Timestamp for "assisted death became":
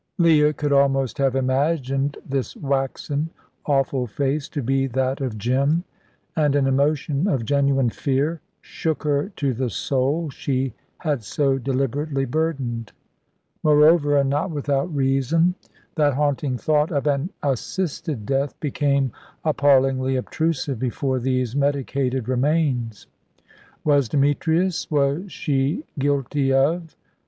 17.43-19.11